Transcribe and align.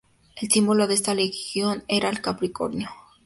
El 0.35 0.49
símbolo 0.49 0.87
de 0.87 0.95
esta 0.95 1.13
legión 1.13 1.83
era 1.87 2.09
el 2.09 2.23
capricornio. 2.23 2.89